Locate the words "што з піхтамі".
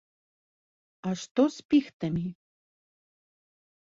1.23-2.23